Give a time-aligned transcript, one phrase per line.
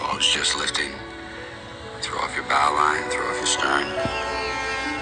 [0.00, 0.90] Oh, Boat's just lifting.
[2.00, 3.86] Throw off your bow line, throw off your stern.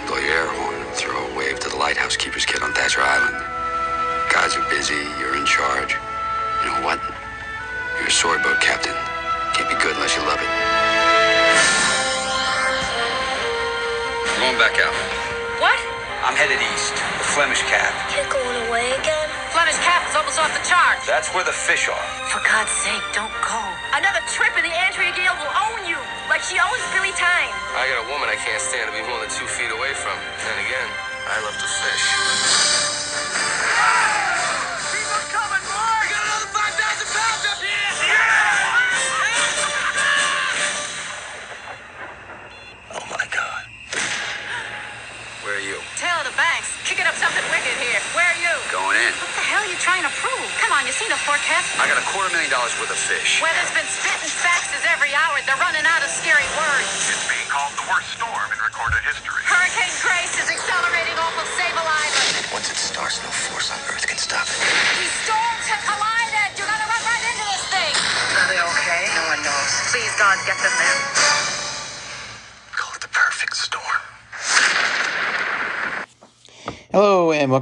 [0.06, 3.36] Blow your air horn, throw a wave to the lighthouse keeper's kid on Thacher Island.
[4.32, 5.96] Guys are busy, you're in charge.
[6.62, 7.00] You know what?
[7.98, 8.94] You're a swordboat captain.
[9.54, 10.50] Can't be good unless you love it.
[14.34, 14.94] Come on back out.
[15.60, 15.78] What?
[16.24, 16.94] I'm headed east.
[16.94, 17.92] The Flemish Cap.
[18.16, 19.29] You're going away again?
[19.78, 21.06] Cap is almost off the charts.
[21.06, 22.06] That's where the fish are.
[22.32, 23.60] For God's sake, don't go.
[23.94, 27.54] Another trip and the Andrea Gail will own you, like she owns Billy Tyne.
[27.78, 30.16] I got a woman I can't stand to be more than two feet away from.
[30.42, 30.88] Then again,
[31.28, 32.79] I love to fish.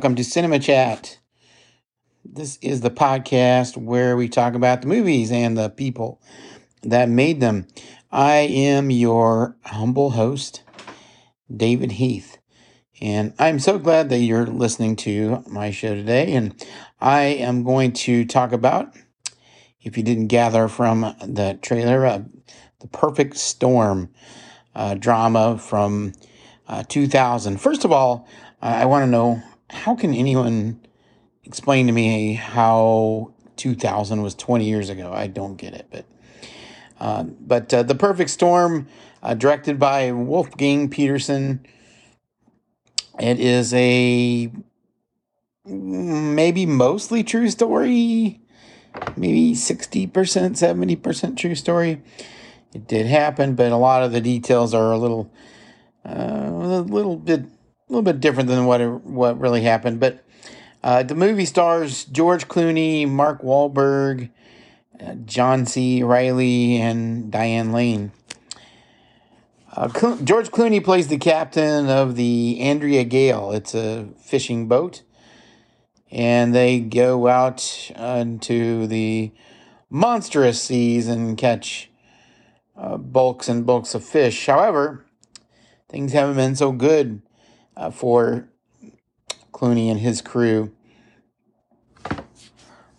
[0.09, 1.19] Welcome to Cinema Chat.
[2.25, 6.23] This is the podcast where we talk about the movies and the people
[6.83, 7.67] that made them.
[8.11, 10.63] I am your humble host,
[11.55, 12.39] David Heath,
[13.03, 16.33] and I'm so glad that you're listening to my show today.
[16.33, 16.55] And
[17.03, 18.97] I am going to talk about,
[19.83, 22.23] if you didn't gather from the trailer, uh,
[22.81, 24.09] the Perfect Storm
[24.75, 26.15] uh, drama from
[26.67, 27.61] uh, 2000.
[27.61, 28.27] First of all,
[28.63, 30.81] I want to know how can anyone
[31.45, 35.13] explain to me how 2000 was 20 years ago?
[35.13, 36.05] I don't get it, but
[37.01, 38.89] uh, but uh, the Perfect Storm,
[39.23, 41.65] uh, directed by Wolfgang Petersen.
[43.21, 44.51] It is a
[45.65, 48.41] maybe mostly true story,
[49.17, 52.03] maybe 60%, 70% true story.
[52.75, 55.33] It did happen, but a lot of the details are a little,
[56.07, 57.45] uh, a little bit,
[57.89, 60.01] a little bit different than what what really happened.
[60.01, 60.25] But
[60.83, 64.31] uh, the movie stars George Clooney, Mark Wahlberg,
[65.01, 66.03] uh, John C.
[66.03, 68.13] Reilly, and Diane Lane.
[69.75, 69.89] Uh,
[70.25, 73.53] George Clooney plays the captain of the Andrea Gail.
[73.53, 75.03] It's a fishing boat,
[76.11, 79.33] and they go out into the
[79.89, 81.91] monstrous seas and catch
[82.77, 84.47] uh, bulks and bulks of fish.
[84.47, 85.05] However,
[85.89, 87.23] things haven't been so good
[87.79, 88.49] uh, for
[89.53, 90.73] Clooney and his crew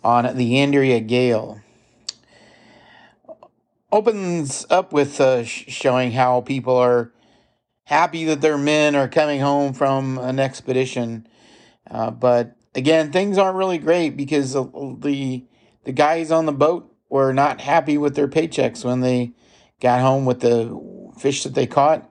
[0.02, 1.60] on the Andrea Gail.
[3.92, 7.12] Opens up with uh, showing how people are
[7.84, 11.26] happy that their men are coming home from an expedition,
[11.90, 14.64] uh, but again, things aren't really great because the
[15.00, 15.44] the
[15.84, 19.32] the guys on the boat were not happy with their paychecks when they
[19.80, 22.09] got home with the fish that they caught.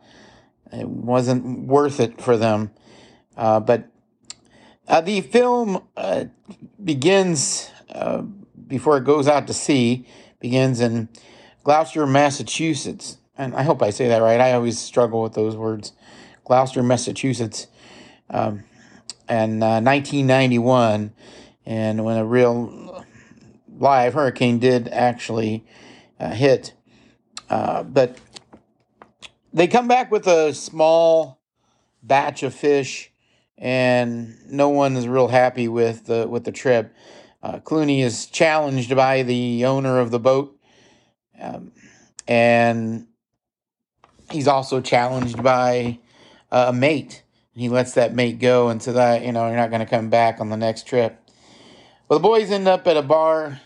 [0.72, 2.72] It wasn't worth it for them.
[3.36, 3.90] Uh, but
[4.88, 6.26] uh, the film uh,
[6.84, 8.22] begins uh,
[8.68, 10.06] before it goes out to sea,
[10.40, 11.10] begins in
[11.64, 13.18] Gloucester, Massachusetts.
[13.38, 14.40] And I hope I say that right.
[14.40, 15.94] I always struggle with those words.
[16.44, 17.68] Gloucester, Massachusetts,
[18.30, 18.64] um,
[19.28, 21.14] and 1991.
[21.66, 23.06] And when a real
[23.80, 25.66] live hurricane did actually
[26.20, 26.74] uh, hit.
[27.50, 28.18] Uh, but
[29.54, 31.40] they come back with a small
[32.04, 33.12] batch of fish,
[33.58, 36.94] and no one is real happy with the with the trip.
[37.42, 40.58] Uh, Clooney is challenged by the owner of the boat,
[41.40, 41.72] um,
[42.28, 43.08] and
[44.32, 46.00] he's also challenged by
[46.52, 47.24] a mate.
[47.56, 50.10] He lets that mate go, and so that you know you're not going to come
[50.10, 51.18] back on the next trip.
[52.08, 53.62] Well, the boys end up at a bar.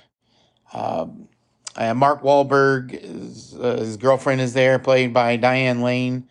[0.73, 1.29] Um,
[1.75, 2.93] uh, Mark Wahlberg,
[3.59, 6.27] uh, his girlfriend is there, played by Diane Lane,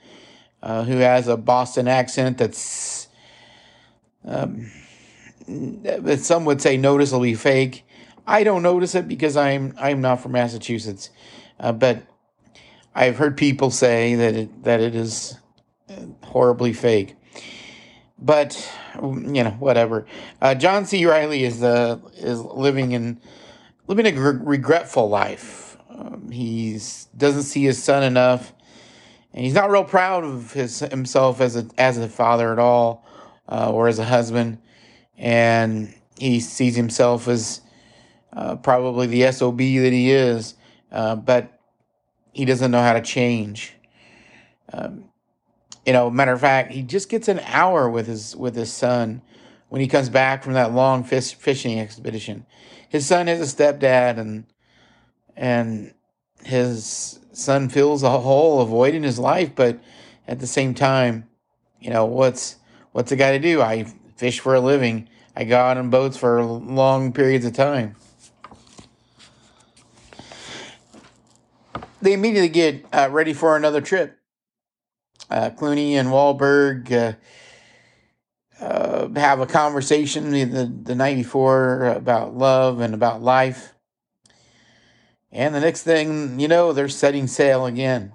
[0.63, 3.09] uh, who has a Boston accent that's,
[4.25, 4.71] um,
[5.49, 7.85] that some would say noticeably fake.
[8.27, 11.11] I don't notice it because I'm I'm not from Massachusetts,
[11.59, 12.03] uh, but
[12.95, 15.37] I've heard people say that it that it is
[16.23, 17.17] horribly fake.
[18.19, 18.71] But
[19.03, 20.07] you know, whatever.
[20.41, 21.05] Uh, John C.
[21.05, 23.21] Reilly is uh, is living in
[23.87, 25.77] living a gr- regretful life.
[25.91, 28.53] Um, he's doesn't see his son enough,
[29.33, 33.07] and he's not real proud of his himself as a as a father at all,
[33.49, 34.59] uh, or as a husband.
[35.19, 37.61] And he sees himself as
[38.33, 40.55] uh, probably the SOB that he is,
[40.91, 41.61] uh, but
[42.33, 43.75] he doesn't know how to change.
[44.73, 45.05] Um,
[45.85, 49.21] you know, matter of fact, he just gets an hour with his with his son
[49.73, 52.45] when he comes back from that long fish, fishing expedition.
[52.91, 54.45] His son has a stepdad, and
[55.35, 55.95] and
[56.45, 59.55] his son fills a hole, a void in his life.
[59.55, 59.81] But
[60.29, 61.27] at the same time,
[61.81, 62.57] you know what's
[62.93, 63.63] what's a guy to do?
[63.63, 63.85] I
[64.15, 65.09] fish for a living.
[65.35, 67.97] I go out on boats for long periods of time.
[72.03, 74.19] They immediately get uh, ready for another trip.
[75.31, 77.13] Uh, Clooney and Wahlberg uh,
[78.63, 83.75] uh, have a conversation the, the night before about love and about life.
[85.33, 88.13] And the next thing you know, they're setting sail again.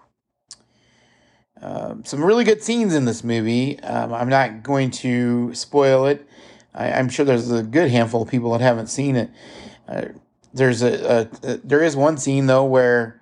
[1.62, 3.80] Um, some really good scenes in this movie.
[3.82, 6.26] Um, I'm not going to spoil it.
[6.74, 9.32] I, am sure there's a good handful of people that haven't seen it.
[9.88, 10.04] Uh,
[10.54, 13.22] there's a, a, a, there is one scene though where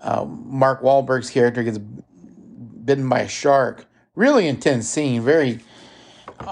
[0.00, 3.84] uh, Mark Wahlberg's character gets bitten by a shark.
[4.14, 5.22] Really intense scene.
[5.22, 5.60] Very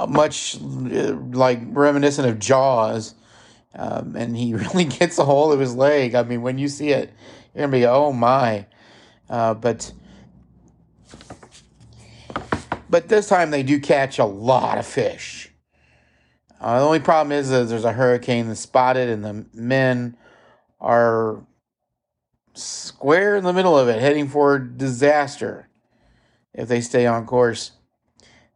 [0.08, 3.14] much uh, like reminiscent of Jaws.
[3.74, 6.14] Um, and he really gets a hold of his leg.
[6.14, 7.12] I mean, when you see it,
[7.54, 8.66] you're gonna be, oh my.
[9.28, 9.92] Uh, but
[12.88, 15.50] but this time they do catch a lot of fish.
[16.60, 20.16] Uh, the only problem is that there's a hurricane that's spotted, and the men
[20.80, 21.46] are
[22.54, 25.68] square in the middle of it, heading for disaster
[26.52, 27.72] if they stay on course.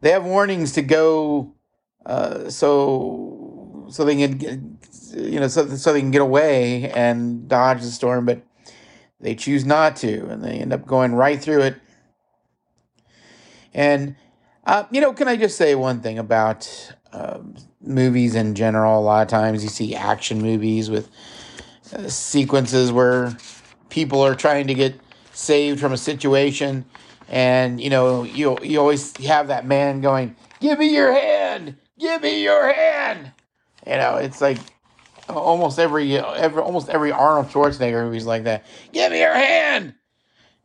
[0.04, 1.54] They have warnings to go
[2.04, 4.60] uh, so so they can get,
[5.14, 8.42] you know so so they can get away and dodge the storm, but
[9.18, 11.76] they choose not to, and they end up going right through it.
[13.72, 14.16] And
[14.66, 16.68] uh, you know, can I just say one thing about
[17.10, 17.38] uh,
[17.80, 19.00] movies in general?
[19.00, 21.08] A lot of times you see action movies with
[21.94, 23.34] uh, sequences where
[23.88, 25.00] people are trying to get
[25.32, 26.84] saved from a situation,
[27.28, 32.22] and you know, you you always have that man going, "Give me your hand, give
[32.22, 33.32] me your hand."
[33.86, 34.58] You know, it's like
[35.28, 38.64] almost every every almost every Arnold Schwarzenegger movie's like that.
[38.92, 39.94] Give me your hand.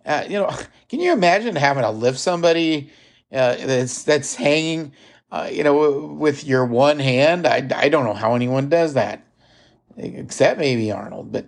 [0.05, 0.49] Uh, you know,
[0.89, 2.91] can you imagine having to lift somebody?
[3.31, 4.93] uh, that's that's hanging,
[5.31, 7.45] uh, you know, with your one hand.
[7.45, 9.25] I, I don't know how anyone does that,
[9.97, 11.31] except maybe Arnold.
[11.31, 11.47] But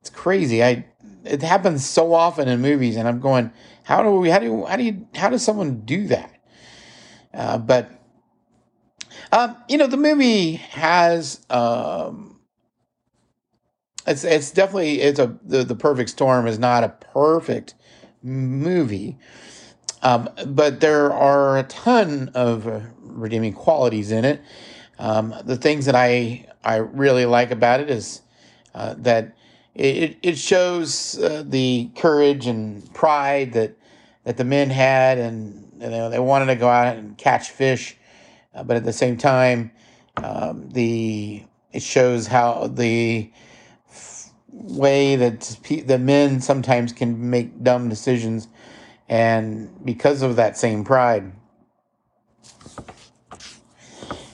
[0.00, 0.62] it's crazy.
[0.62, 0.86] I
[1.24, 3.52] it happens so often in movies, and I'm going,
[3.84, 4.30] how do we?
[4.30, 6.38] How do how do you how does someone do that?
[7.34, 7.90] Uh, but
[9.30, 12.40] um, you know, the movie has um,
[14.06, 17.74] it's it's definitely it's a the, the perfect storm is not a perfect
[18.22, 19.18] movie
[20.02, 22.66] um, but there are a ton of
[23.00, 24.40] redeeming qualities in it.
[24.98, 28.22] Um, the things that I I really like about it is
[28.74, 29.36] uh, that
[29.74, 33.76] it it shows uh, the courage and pride that
[34.24, 37.96] that the men had, and you know they wanted to go out and catch fish,
[38.54, 39.70] uh, but at the same time,
[40.16, 43.30] um, the it shows how the
[44.52, 48.48] way that the men sometimes can make dumb decisions
[49.08, 51.32] and because of that same pride.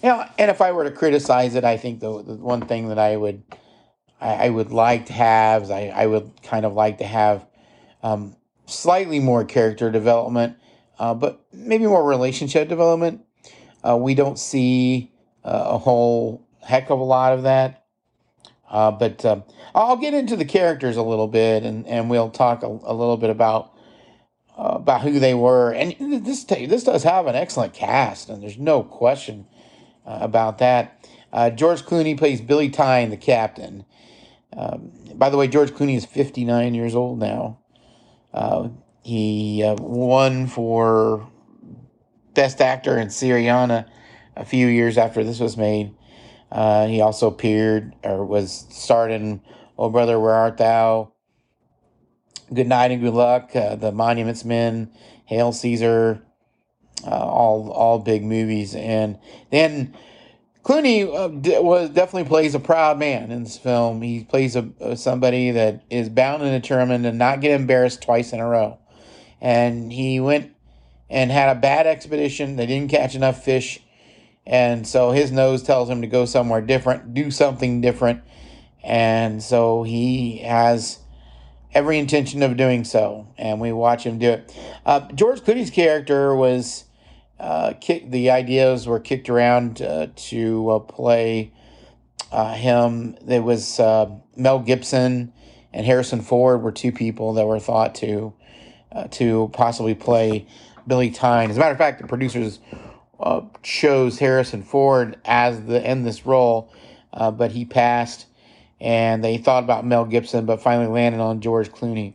[0.02, 2.88] You know, and if I were to criticize it, I think the, the one thing
[2.88, 3.42] that I would
[4.20, 7.46] I, I, would like to have I, I would kind of like to have
[8.02, 10.56] um, slightly more character development,
[10.98, 13.22] uh, but maybe more relationship development.
[13.82, 15.12] Uh, we don't see
[15.44, 17.84] uh, a whole heck of a lot of that.
[18.70, 19.44] Uh, but um,
[19.74, 23.16] I'll get into the characters a little bit, and, and we'll talk a, a little
[23.16, 23.72] bit about
[24.58, 25.72] uh, about who they were.
[25.72, 25.94] And
[26.24, 29.46] this this does have an excellent cast, and there's no question
[30.04, 31.08] uh, about that.
[31.32, 33.84] Uh, George Clooney plays Billy Tyne, the captain.
[34.58, 37.58] Um, by the way, George Clooney is 59 years old now.
[38.34, 38.70] Uh,
[39.02, 41.30] he uh, won for
[42.34, 43.88] Best Actor in Syriana
[44.36, 45.94] a few years after this was made.
[46.50, 49.40] Uh, he also appeared or was starred in
[49.78, 51.12] Oh Brother, Where Art Thou?
[52.52, 54.90] Good Night and Good Luck, uh, The Monuments Men,
[55.26, 56.22] Hail Caesar,
[57.04, 58.74] uh, all all big movies.
[58.74, 59.18] And
[59.50, 59.94] then
[60.62, 64.02] Clooney uh, was definitely plays a proud man in this film.
[64.02, 68.32] He plays a, a, somebody that is bound and determined to not get embarrassed twice
[68.32, 68.78] in a row.
[69.40, 70.52] And he went
[71.08, 72.56] and had a bad expedition.
[72.56, 73.80] They didn't catch enough fish.
[74.46, 78.22] And so his nose tells him to go somewhere different, do something different.
[78.82, 80.98] And so he has
[81.74, 84.56] every intention of doing so, and we watch him do it.
[84.86, 86.84] Uh, George Clooney's character was
[87.40, 91.52] uh, kick, the ideas were kicked around uh, to uh, play
[92.32, 93.16] uh, him.
[93.22, 95.32] There was uh, Mel Gibson
[95.72, 98.32] and Harrison Ford were two people that were thought to
[98.90, 100.46] uh, to possibly play
[100.86, 101.50] Billy Tyne.
[101.50, 102.58] As a matter of fact, the producers
[103.62, 106.72] chose Harrison Ford as the in this role,
[107.12, 108.26] but he passed,
[108.80, 112.14] and they thought about Mel Gibson, but finally landed on George Clooney.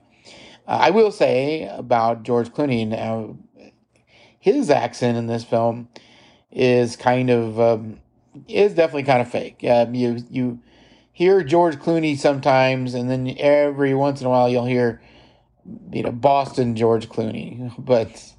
[0.66, 3.38] I will say about George Clooney now,
[4.44, 5.88] his accent in this film
[6.52, 8.02] is kind of um,
[8.50, 9.64] is definitely kind of fake.
[9.64, 10.60] Um, you you
[11.14, 15.02] hear George Clooney sometimes, and then every once in a while you'll hear
[15.94, 18.34] you know Boston George Clooney, but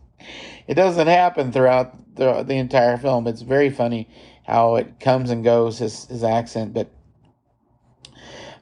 [0.68, 3.26] it doesn't happen throughout the, the entire film.
[3.26, 4.06] It's very funny
[4.46, 6.90] how it comes and goes his his accent, but.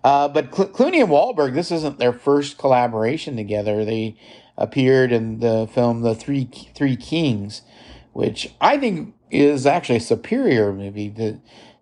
[0.04, 3.84] Uh, but Cl- Clooney and Wahlberg, this isn't their first collaboration together.
[3.84, 4.16] They
[4.62, 7.62] appeared in the film The Three Three Kings,
[8.12, 11.40] which I think is actually a superior movie to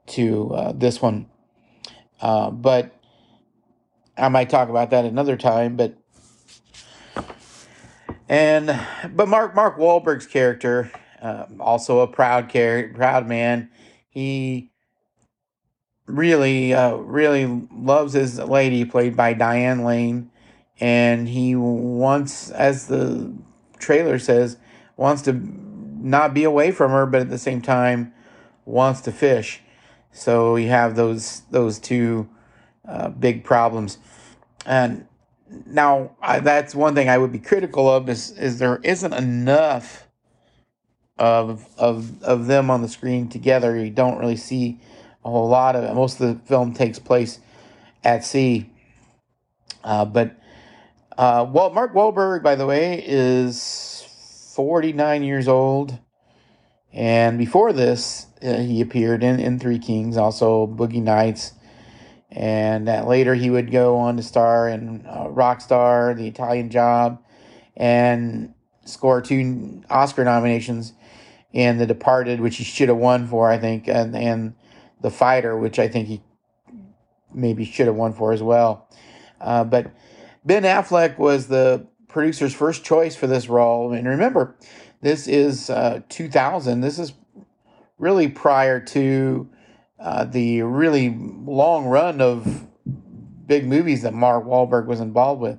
[0.09, 1.27] to uh, this one.
[2.21, 2.97] Uh, but
[4.17, 5.77] I might talk about that another time.
[5.77, 5.97] But
[8.29, 8.79] and
[9.15, 13.71] but Mark Mark Wahlberg's character, uh, also a proud character, proud man.
[14.09, 14.71] He
[16.07, 20.30] really uh, really loves his lady, played by Diane Lane,
[20.81, 23.33] and he wants, as the
[23.79, 24.57] trailer says,
[24.97, 28.13] wants to not be away from her, but at the same time
[28.65, 29.61] wants to fish.
[30.13, 32.29] So you have those those two
[32.89, 33.99] uh, big problems,
[34.67, 35.07] and
[35.67, 40.09] now I, that's one thing I would be critical of is is there isn't enough
[41.19, 43.77] of of of them on the screen together.
[43.77, 44.81] You don't really see
[45.25, 45.95] a whole lot of it.
[45.95, 47.39] Most of the film takes place
[48.03, 48.71] at sea,
[49.85, 50.39] uh, but
[51.21, 54.07] uh, well, Mark Wahlberg, by the way, is
[54.55, 55.99] forty nine years old,
[56.93, 61.53] and before this, uh, he appeared in in Three Kings, also Boogie Nights
[62.31, 67.23] and uh, later he would go on to star in uh, Rockstar, The Italian Job,
[67.77, 70.93] and score two Oscar nominations
[71.53, 74.55] in The Departed, which he should have won for, I think, and and
[75.00, 76.23] The Fighter, which I think he
[77.35, 78.89] maybe should have won for as well.
[79.41, 79.91] Uh, but
[80.44, 84.56] Ben Affleck was the producer's first choice for this role, and remember,
[85.00, 86.80] this is uh, 2000.
[86.80, 87.12] This is
[87.99, 89.49] really prior to
[89.99, 92.66] uh, the really long run of
[93.47, 95.59] big movies that Mark Wahlberg was involved with.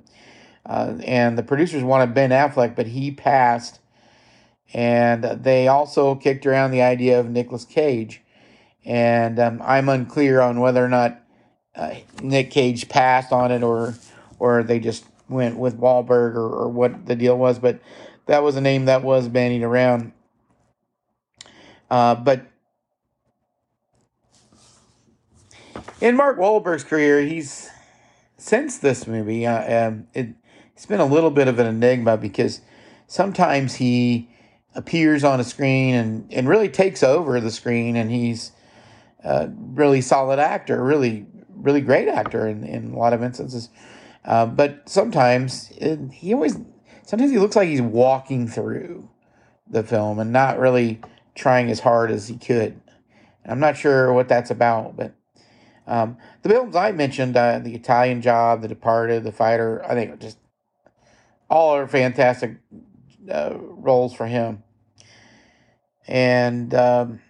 [0.64, 3.80] Uh, and the producers wanted Ben Affleck, but he passed.
[4.72, 8.22] And they also kicked around the idea of Nicolas Cage.
[8.84, 11.20] And um, I'm unclear on whether or not
[11.74, 13.94] uh, Nick Cage passed on it or
[14.42, 17.60] or they just went with Wahlberg or, or what the deal was.
[17.60, 17.78] But
[18.26, 20.12] that was a name that was bandied around.
[21.88, 22.44] Uh, but
[26.00, 27.70] in Mark Wahlberg's career, he's
[28.36, 30.30] since this movie, uh, um, it,
[30.74, 32.62] it's been a little bit of an enigma because
[33.06, 34.28] sometimes he
[34.74, 38.50] appears on a screen and, and really takes over the screen, and he's
[39.22, 43.68] a really solid actor, really really great actor in, in a lot of instances.
[44.24, 46.56] Uh, but sometimes it, he always
[47.04, 49.08] sometimes he looks like he's walking through
[49.68, 51.00] the film and not really
[51.34, 52.80] trying as hard as he could.
[53.44, 55.14] I'm not sure what that's about, but
[55.86, 60.20] um, the films I mentioned, uh, The Italian Job, The Departed, The Fighter, I think
[60.20, 60.38] just
[61.50, 62.56] all are fantastic
[63.30, 64.62] uh, roles for him.
[66.06, 67.20] And um,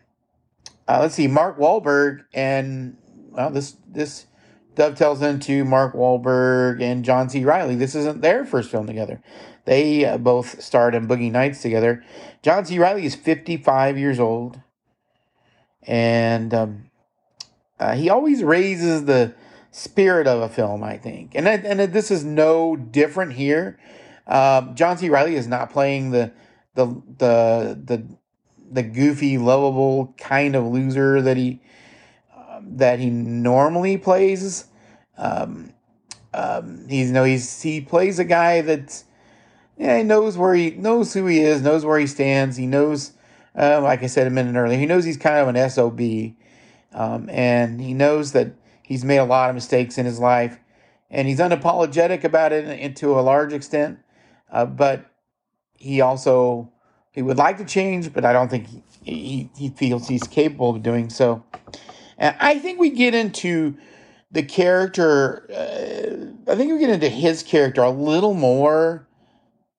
[0.86, 2.96] uh, let's see, Mark Wahlberg and
[3.30, 4.26] well, this this
[4.74, 7.44] dovetails into Mark Wahlberg and John C.
[7.44, 7.74] Reilly.
[7.74, 9.22] This isn't their first film together.
[9.64, 12.04] They uh, both starred in Boogie Nights together.
[12.42, 12.78] John C.
[12.78, 14.60] Reilly is 55 years old.
[15.84, 16.90] And um,
[17.78, 19.34] uh, he always raises the
[19.72, 23.78] spirit of a film, I think, and and this is no different here.
[24.26, 25.08] Um, John C.
[25.08, 26.32] Reilly is not playing the
[26.74, 26.86] the
[27.18, 28.06] the the
[28.70, 31.60] the goofy, lovable kind of loser that he
[32.66, 34.66] that he normally plays.
[35.16, 35.72] Um,
[36.34, 39.04] um, he's no he's he plays a guy that
[39.76, 42.56] yeah he knows where he knows who he is, knows where he stands.
[42.56, 43.12] He knows,
[43.56, 46.00] uh, like I said a minute earlier, he knows he's kind of an sob.
[46.94, 48.52] Um, and he knows that
[48.82, 50.58] he's made a lot of mistakes in his life,
[51.10, 53.98] and he's unapologetic about it and to a large extent.
[54.50, 55.06] Uh, but
[55.76, 56.70] he also
[57.10, 60.70] he would like to change, but I don't think he, he, he feels he's capable
[60.70, 61.44] of doing so.
[62.18, 63.76] And I think we get into
[64.30, 65.46] the character.
[65.50, 69.06] Uh, I think we get into his character a little more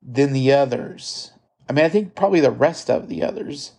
[0.02, 1.32] than the others.
[1.70, 3.72] I mean, I think probably the rest of the others,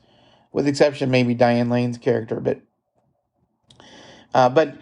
[0.53, 2.61] with exception maybe Diane Lane's character, but
[4.35, 4.75] Uh, but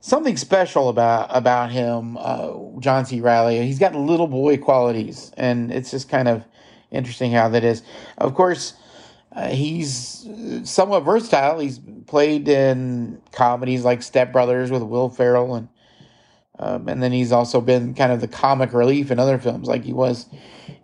[0.00, 3.20] something special about about him, uh, John C.
[3.20, 3.66] Reilly.
[3.66, 6.44] He's got little boy qualities, and it's just kind of
[6.92, 7.82] interesting how that is.
[8.18, 8.74] Of course,
[9.32, 10.28] uh, he's
[10.64, 11.60] somewhat versatile.
[11.60, 15.68] He's played in comedies like Step Brothers with Will Ferrell, and
[16.58, 19.84] um, and then he's also been kind of the comic relief in other films, like
[19.84, 20.26] he was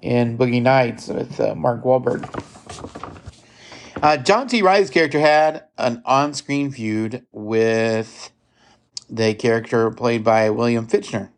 [0.01, 2.25] in Boogie Nights with uh, Mark Wahlberg.
[4.03, 4.63] Uh, John C.
[4.63, 8.31] Reilly's character had an on-screen feud with
[9.11, 11.31] the character played by William Fichtner.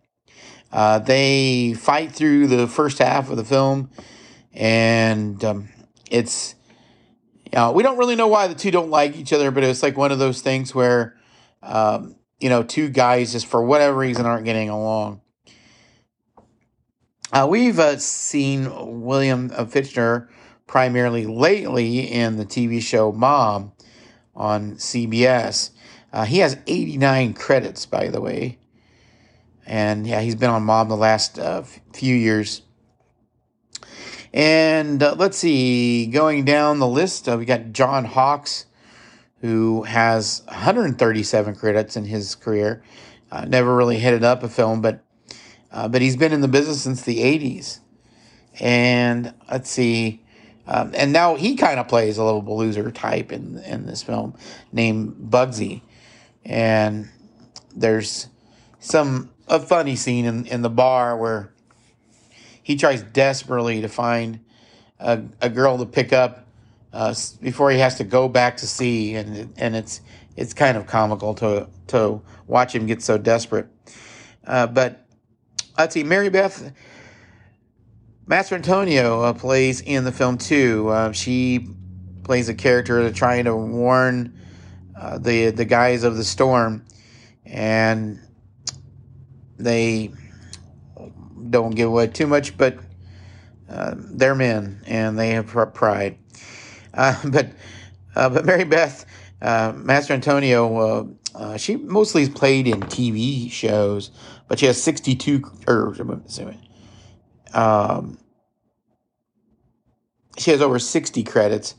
[0.70, 3.90] Uh, they fight through the first half of the film,
[4.52, 5.68] and um,
[6.10, 6.54] it's
[7.52, 9.96] know, we don't really know why the two don't like each other, but it's like
[9.96, 11.16] one of those things where
[11.62, 15.20] um, you know two guys just for whatever reason aren't getting along.
[17.32, 20.28] Uh, we've uh, seen William uh, Fichtner
[20.66, 23.72] primarily lately in the TV show Mom
[24.34, 25.70] on CBS.
[26.12, 28.58] Uh, he has 89 credits, by the way.
[29.66, 31.62] And yeah, he's been on Mom the last uh,
[31.92, 32.62] few years.
[34.32, 38.66] And uh, let's see, going down the list, uh, we got John Hawkes,
[39.40, 42.82] who has 137 credits in his career.
[43.30, 45.04] Uh, never really headed up a film, but
[45.70, 47.80] uh, but he's been in the business since the 80s.
[48.58, 50.24] And let's see,
[50.66, 54.34] um, and now he kind of plays a little loser type in in this film
[54.72, 55.82] named Bugsy
[56.48, 57.10] and
[57.76, 58.28] there's
[58.80, 61.52] some a funny scene in, in the bar where
[62.68, 64.40] he tries desperately to find
[65.00, 66.46] a, a girl to pick up
[66.92, 70.02] uh, before he has to go back to sea, and and it's
[70.36, 73.68] it's kind of comical to to watch him get so desperate.
[74.46, 75.06] Uh, but
[75.78, 76.74] let's see, Mary Beth
[78.26, 80.88] Mastrantonio uh, plays in the film too.
[80.88, 81.68] Uh, she
[82.22, 84.38] plays a character trying to warn
[84.94, 86.84] uh, the the guys of the storm,
[87.46, 88.20] and
[89.56, 90.12] they
[91.50, 92.78] don't give away too much, but
[93.68, 96.18] uh, they're men and they have pride.
[96.94, 97.50] Uh, but
[98.14, 99.04] uh, but Mary Beth
[99.40, 104.10] uh, Mastrantonio, uh, she mostly played in TV shows,
[104.48, 105.94] but she has sixty two or
[107.54, 108.18] um,
[110.36, 111.74] she has over sixty credits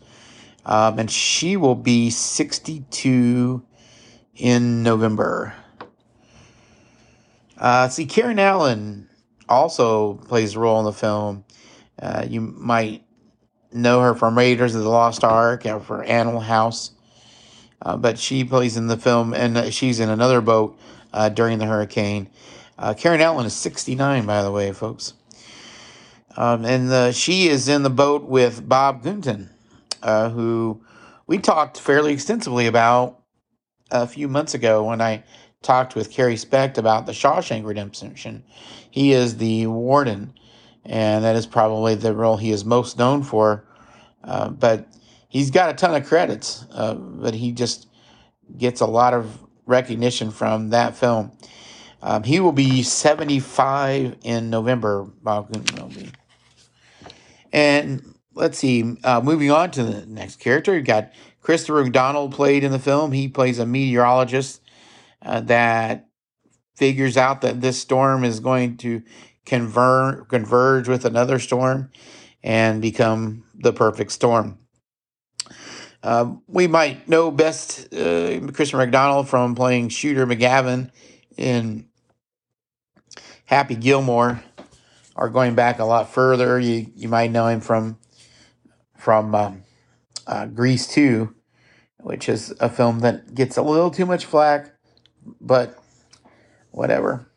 [0.69, 3.63] um, and she will be 62
[4.35, 5.55] in November.
[7.57, 9.08] Uh, see, Karen Allen
[9.49, 11.43] also plays a role in the film.
[12.01, 13.03] Uh, you might
[13.73, 16.91] know her from Raiders of the Lost Ark or for Animal House,
[17.81, 20.79] uh, but she plays in the film and she's in another boat
[21.13, 22.29] uh, during the hurricane.
[22.77, 25.13] Uh, Karen Allen is 69, by the way, folks.
[26.37, 29.49] Um, and uh, she is in the boat with Bob Gunton
[30.01, 30.81] uh, who
[31.27, 33.19] we talked fairly extensively about
[33.91, 35.23] a few months ago when I
[35.61, 38.43] talked with Kerry Specht about the Shawshank Redemption.
[38.89, 40.33] He is the warden,
[40.85, 43.65] and that is probably the role he is most known for.
[44.23, 44.87] Uh, but
[45.27, 47.87] he's got a ton of credits, uh, but he just
[48.57, 51.31] gets a lot of recognition from that film.
[52.01, 55.53] Um, he will be 75 in November, Bob.
[57.51, 58.97] And let's see.
[59.03, 63.11] Uh, moving on to the next character, you got Christopher McDonald played in the film.
[63.11, 64.61] He plays a meteorologist
[65.21, 66.07] uh, that
[66.75, 69.01] figures out that this storm is going to
[69.45, 71.91] conver- converge with another storm
[72.43, 74.57] and become the perfect storm.
[76.01, 80.91] Uh, we might know best uh, Christopher McDonald from playing Shooter McGavin
[81.35, 81.89] in
[83.45, 84.41] Happy Gilmore,
[85.15, 87.97] or going back a lot further, you, you might know him from
[88.95, 89.63] from um,
[90.27, 91.33] uh, Grease 2,
[92.01, 94.75] which is a film that gets a little too much flack,
[95.41, 95.81] but
[96.71, 97.27] whatever.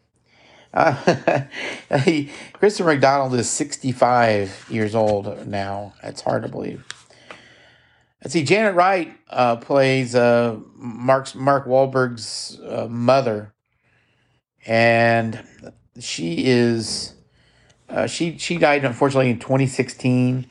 [0.72, 1.44] Uh,
[2.04, 5.94] he, Christopher McDonald is 65 years old now.
[6.02, 6.84] It's hard to believe.
[8.22, 13.52] Let's see, Janet Wright uh, plays uh, Mark's, Mark Wahlberg's uh, mother,
[14.64, 15.44] and
[15.98, 17.14] she is
[17.88, 20.46] uh, she she died unfortunately in 2016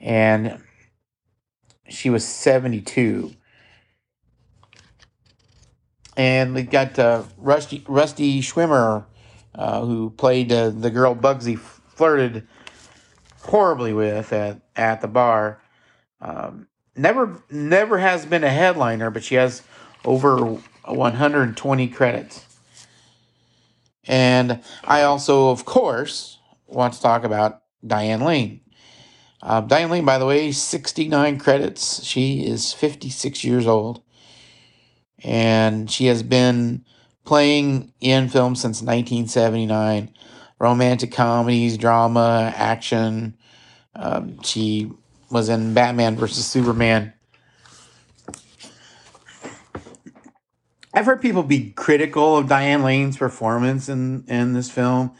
[0.00, 0.62] and
[1.88, 3.34] she was 72.
[6.16, 9.04] And we got uh, Rusty Rusty Schwimmer,
[9.54, 12.46] uh, who played uh, the girl Bugsy flirted
[13.42, 15.60] horribly with at, at the bar.
[16.20, 19.62] Um, never never has been a headliner, but she has
[20.04, 22.46] over 120 credits.
[24.06, 28.60] And I also, of course, want to talk about Diane Lane.
[29.42, 32.04] Uh, Diane Lane, by the way, 69 credits.
[32.04, 34.02] She is 56 years old.
[35.22, 36.84] And she has been
[37.24, 40.12] playing in film since 1979
[40.58, 43.36] romantic comedies, drama, action.
[43.96, 44.92] Um, she
[45.30, 47.12] was in Batman versus Superman.
[50.92, 55.12] I've heard people be critical of Diane Lane's performance in, in this film,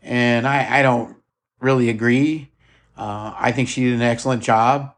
[0.00, 1.16] and I, I don't
[1.60, 2.52] really agree.
[2.96, 4.94] Uh, I think she did an excellent job.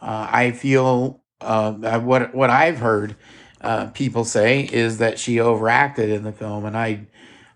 [0.00, 3.16] Uh, I feel uh, what what I've heard
[3.62, 7.06] uh, people say is that she overacted in the film, and I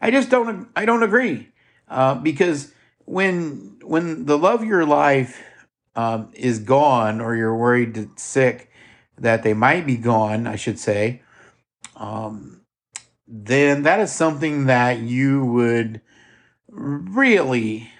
[0.00, 1.48] I just don't I don't agree
[1.88, 2.72] uh, because
[3.04, 5.42] when when the love of your life
[5.94, 8.70] um, is gone, or you're worried sick
[9.18, 11.22] that they might be gone, I should say
[11.96, 12.60] um,
[13.26, 16.00] then that is something that you would
[16.68, 17.90] really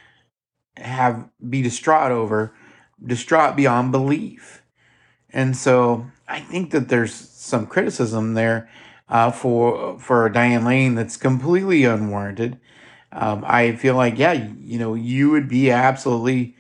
[0.77, 2.55] have be distraught over,
[3.05, 4.63] distraught beyond belief.
[5.31, 8.69] And so I think that there's some criticism there
[9.09, 12.59] uh, for for Diane Lane that's completely unwarranted.
[13.13, 16.57] Um, I feel like yeah, you know, you would be absolutely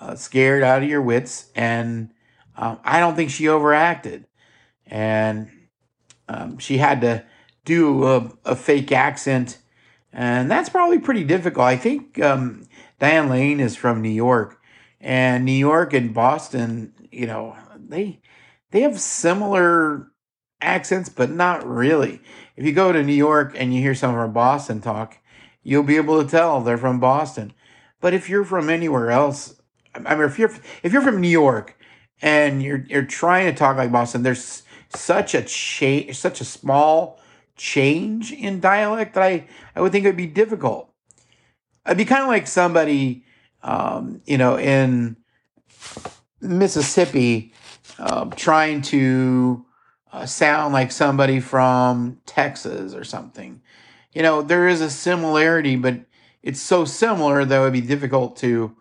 [0.00, 2.10] uh, scared out of your wits, and
[2.56, 4.26] um, I don't think she overacted.
[4.86, 5.50] And
[6.28, 7.24] um, she had to
[7.64, 9.58] do a, a, fake accent,
[10.12, 11.66] and that's probably pretty difficult.
[11.66, 12.68] I think um,
[13.00, 14.60] Diane Lane is from New York,
[15.00, 18.20] and New York and Boston, you know, they
[18.76, 20.08] they have similar
[20.60, 22.20] accents, but not really.
[22.56, 25.16] If you go to New York and you hear some of our Boston talk,
[25.62, 27.54] you'll be able to tell they're from Boston.
[28.02, 29.54] But if you're from anywhere else,
[29.94, 31.78] I mean, if you're if you're from New York
[32.20, 34.62] and you're you're trying to talk like Boston, there's
[34.94, 37.18] such a change, such a small
[37.56, 40.92] change in dialect that I, I would think it would be difficult.
[41.86, 43.24] It'd be kind of like somebody,
[43.62, 45.16] um, you know, in
[46.42, 47.54] Mississippi
[47.98, 49.64] uh, trying to
[50.12, 53.60] uh, sound like somebody from Texas or something.
[54.12, 56.00] You know, there is a similarity, but
[56.42, 58.76] it's so similar that it would be difficult to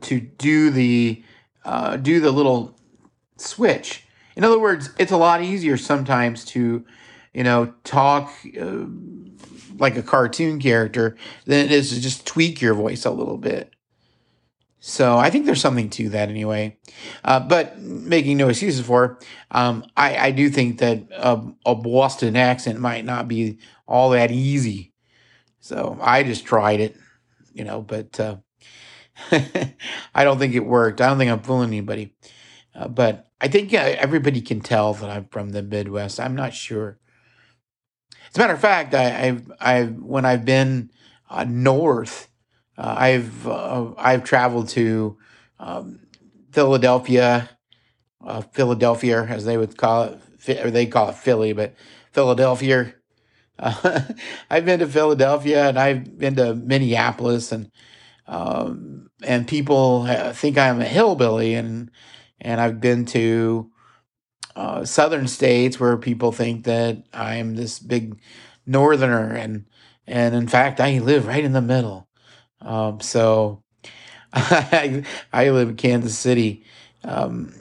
[0.00, 1.22] to do the
[1.64, 2.76] uh, do the little
[3.36, 4.04] switch.
[4.34, 6.84] In other words, it's a lot easier sometimes to,
[7.32, 8.86] you know, talk uh,
[9.78, 13.75] like a cartoon character than it is to just tweak your voice a little bit.
[14.78, 16.78] So I think there's something to that anyway.
[17.24, 19.18] Uh, but making no excuses for,
[19.50, 24.30] um, I, I do think that a, a Boston accent might not be all that
[24.30, 24.92] easy.
[25.60, 26.96] So I just tried it,
[27.52, 28.36] you know, but uh,
[30.14, 31.00] I don't think it worked.
[31.00, 32.14] I don't think I'm fooling anybody.
[32.74, 36.20] Uh, but I think everybody can tell that I'm from the Midwest.
[36.20, 36.98] I'm not sure.
[38.30, 40.90] As a matter of fact, I, have I've when I've been
[41.30, 42.28] uh, north,
[42.78, 45.16] uh, I've uh, I've traveled to
[45.58, 46.00] um,
[46.52, 47.50] Philadelphia,
[48.24, 50.20] uh, Philadelphia as they would call it,
[50.64, 51.74] or they call it Philly, but
[52.12, 52.94] Philadelphia.
[53.58, 57.70] I've been to Philadelphia and I've been to Minneapolis and
[58.26, 61.90] um, and people think I'm a hillbilly and
[62.40, 63.70] and I've been to
[64.56, 68.18] uh, southern states where people think that I'm this big
[68.64, 69.66] northerner, and
[70.06, 72.05] and in fact, I live right in the middle.
[72.60, 73.62] Um, so
[74.32, 76.64] I, live in Kansas City,
[77.04, 77.54] um,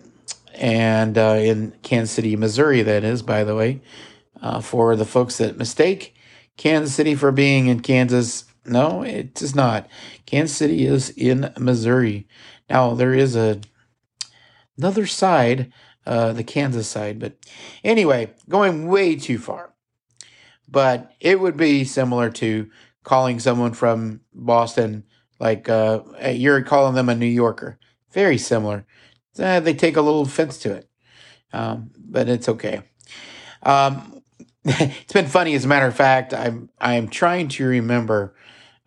[0.55, 2.81] and uh, in Kansas City, Missouri.
[2.81, 3.81] That is, by the way,
[4.41, 6.15] uh, for the folks that mistake
[6.57, 8.45] Kansas City for being in Kansas.
[8.65, 9.87] No, it is not.
[10.25, 12.27] Kansas City is in Missouri.
[12.69, 13.61] Now there is a
[14.77, 15.71] another side,
[16.05, 17.19] uh, the Kansas side.
[17.19, 17.37] But
[17.83, 19.73] anyway, going way too far.
[20.67, 22.69] But it would be similar to
[23.05, 25.05] calling someone from Boston,
[25.39, 27.79] like uh, you're calling them a New Yorker.
[28.11, 28.85] Very similar.
[29.39, 30.89] Uh, they take a little offense to it,
[31.53, 32.81] um, but it's okay.
[33.63, 34.21] Um,
[34.65, 36.33] it's been funny, as a matter of fact.
[36.33, 38.35] I'm I'm trying to remember.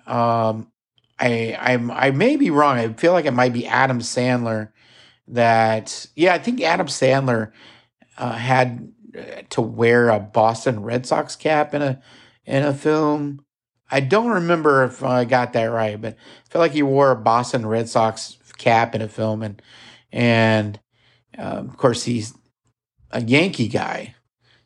[0.07, 0.73] Um,
[1.19, 2.77] I I'm I may be wrong.
[2.77, 4.73] I feel like it might be Adam Sandler
[5.29, 7.53] that yeah, I think Adam Sandler
[8.17, 12.03] uh, had uh, to wear a Boston Red Sox cap in a
[12.45, 13.45] in a film.
[13.91, 17.17] I don't remember if I got that right, but I feel like he wore a
[17.17, 19.63] Boston Red Sox cap in a film, and
[20.13, 20.79] and
[21.39, 22.35] um, of course he's
[23.11, 24.15] a Yankee guy,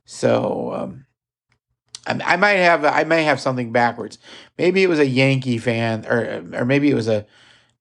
[0.05, 1.07] so um,
[2.07, 4.19] I, I, might have I may have something backwards.
[4.59, 7.27] Maybe it was a Yankee fan, or or maybe it was a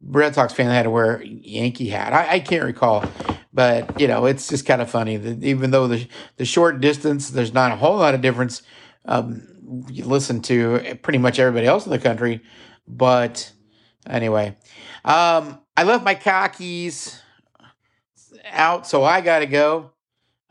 [0.04, 2.14] Red Sox fan that had to wear a Yankee hat.
[2.14, 3.04] I, I can't recall,
[3.52, 7.32] but you know, it's just kind of funny that even though the the short distance,
[7.32, 8.62] there's not a whole lot of difference.
[9.06, 9.48] Um,
[9.90, 12.42] you listen to pretty much everybody else in the country,
[12.88, 13.52] but
[14.08, 14.58] anyway,
[15.06, 17.22] um, I left my khakis
[18.52, 19.92] out, so I got to go.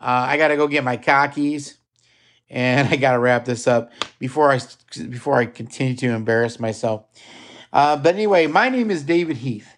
[0.01, 1.77] Uh, I got to go get my khakis,
[2.49, 4.61] and I got to wrap this up before I
[5.09, 7.05] before I continue to embarrass myself.
[7.73, 9.77] Uh, but anyway, my name is David Heath,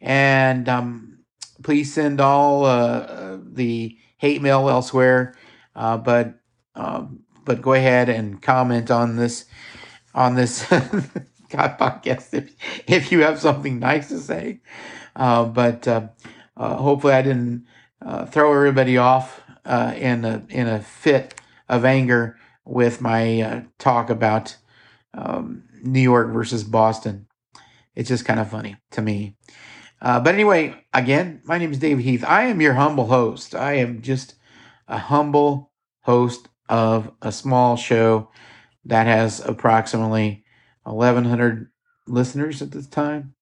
[0.00, 1.18] and um,
[1.62, 5.34] please send all uh, the hate mail elsewhere.
[5.74, 6.34] Uh, but
[6.74, 9.46] um, but go ahead and comment on this
[10.14, 12.54] on this God podcast if
[12.86, 14.60] if you have something nice to say.
[15.14, 16.08] Uh, but uh,
[16.56, 17.66] uh, hopefully, I didn't
[18.04, 21.34] uh, throw everybody off uh, in a in a fit
[21.68, 24.56] of anger with my uh, talk about
[25.14, 27.26] um, New York versus Boston.
[27.94, 29.36] It's just kind of funny to me.
[30.00, 32.24] But anyway, again, my name is David Heath.
[32.26, 33.54] I am your humble host.
[33.54, 34.34] I am just
[34.88, 38.30] a humble host of a small show
[38.86, 40.42] that has approximately
[40.84, 41.70] 1,100
[42.06, 43.34] listeners at this time.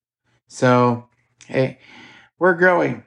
[0.48, 1.08] So,
[1.46, 1.78] hey,
[2.40, 3.04] we're growing.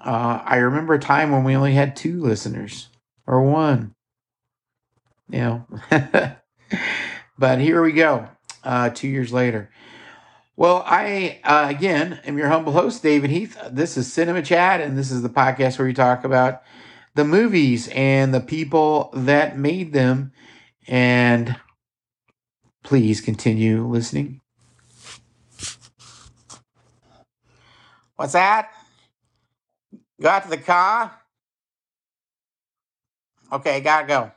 [0.00, 2.90] Uh, I remember a time when we only had two listeners
[3.26, 3.92] or one.
[5.30, 5.66] You know,
[7.36, 8.28] but here we go.
[8.62, 9.68] Uh, two years later.
[10.54, 13.58] Well, I uh, again am your humble host, David Heath.
[13.68, 16.62] This is Cinema Chat, and this is the podcast where we talk about
[17.16, 20.32] the movies and the people that made them.
[20.86, 21.56] And
[22.84, 24.40] please continue listening.
[28.16, 28.70] What's that?
[30.20, 31.12] Got to the car?
[33.52, 34.32] Okay, gotta go.